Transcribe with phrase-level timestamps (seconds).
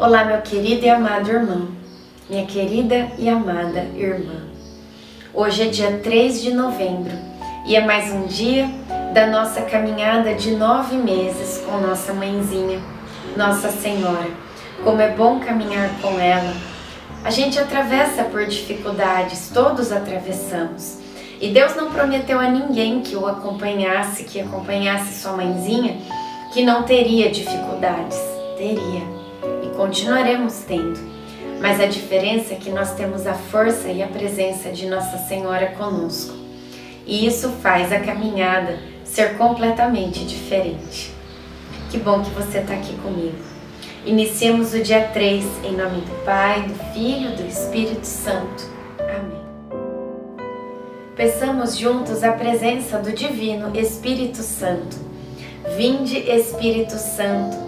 [0.00, 1.66] Olá, meu querido e amado irmão,
[2.30, 4.44] minha querida e amada irmã.
[5.34, 7.10] Hoje é dia 3 de novembro
[7.66, 8.70] e é mais um dia
[9.12, 12.80] da nossa caminhada de nove meses com nossa mãezinha,
[13.36, 14.30] Nossa Senhora.
[14.84, 16.54] Como é bom caminhar com ela.
[17.24, 20.98] A gente atravessa por dificuldades, todos atravessamos.
[21.40, 25.96] E Deus não prometeu a ninguém que o acompanhasse, que acompanhasse sua mãezinha,
[26.54, 28.16] que não teria dificuldades.
[28.56, 29.17] Teria
[29.78, 30.98] continuaremos tendo.
[31.60, 35.68] Mas a diferença é que nós temos a força e a presença de Nossa Senhora
[35.78, 36.34] conosco.
[37.06, 41.12] E isso faz a caminhada ser completamente diferente.
[41.90, 43.38] Que bom que você está aqui comigo.
[44.04, 48.64] Iniciemos o dia 3 em nome do Pai, do Filho, do Espírito Santo.
[48.98, 49.42] Amém.
[51.14, 54.96] Peçamos juntos a presença do Divino Espírito Santo.
[55.76, 57.67] Vinde, Espírito Santo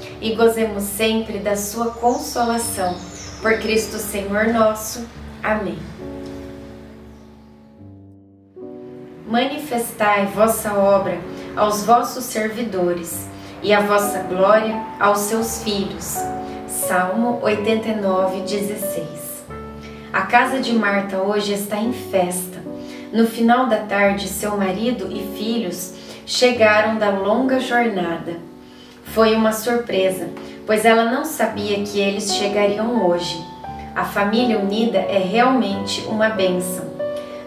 [0.21, 2.95] e gozemos sempre da sua consolação.
[3.41, 5.05] Por Cristo Senhor nosso.
[5.41, 5.79] Amém.
[9.27, 11.17] Manifestai vossa obra
[11.55, 13.27] aos vossos servidores
[13.63, 16.17] e a vossa glória aos seus filhos.
[16.67, 19.07] Salmo 89, 16.
[20.13, 22.61] A casa de Marta hoje está em festa.
[23.11, 25.93] No final da tarde, seu marido e filhos
[26.25, 28.50] chegaram da longa jornada
[29.13, 30.29] foi uma surpresa,
[30.65, 33.43] pois ela não sabia que eles chegariam hoje.
[33.93, 36.85] A família unida é realmente uma bênção.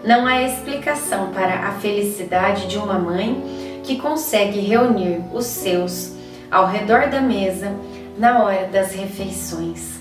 [0.03, 6.13] Não há explicação para a felicidade de uma mãe que consegue reunir os seus
[6.51, 7.73] ao redor da mesa
[8.17, 9.99] na hora das refeições.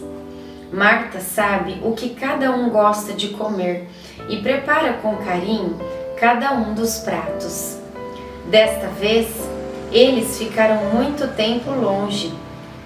[0.71, 3.89] Marta sabe o que cada um gosta de comer
[4.29, 5.79] e prepara com carinho
[6.19, 7.79] cada um dos pratos.
[8.51, 9.54] Desta vez,
[9.95, 12.35] eles ficaram muito tempo longe.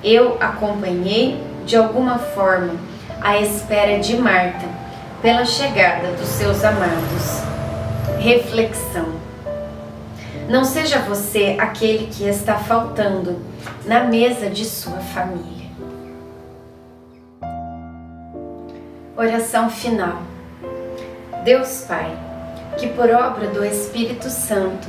[0.04, 2.74] Eu acompanhei de alguma forma
[3.22, 4.66] a espera de Marta
[5.22, 7.42] pela chegada dos seus amados.
[8.18, 9.06] Reflexão.
[10.50, 13.38] Não seja você aquele que está faltando
[13.86, 15.66] na mesa de sua família.
[19.16, 20.20] Oração final.
[21.42, 22.14] Deus Pai,
[22.76, 24.88] que por obra do Espírito Santo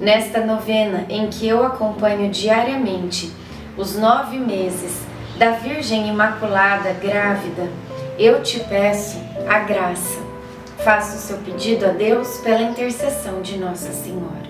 [0.00, 3.30] Nesta novena em que eu acompanho diariamente
[3.76, 5.02] os nove meses
[5.38, 7.68] da Virgem Imaculada grávida,
[8.18, 10.18] eu te peço a graça.
[10.78, 14.49] Faça o seu pedido a Deus pela intercessão de Nossa Senhora.